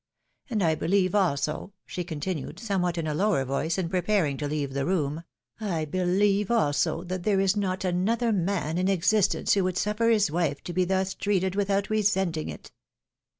[0.49, 4.73] And I beUeve also," she continued, somewhat in a lower voice, and preparing to leave
[4.73, 5.23] the room,
[5.61, 10.31] —"I believe also that there is not another man in existence who would suffer his
[10.31, 12.71] wife to be thus treated without resenting it."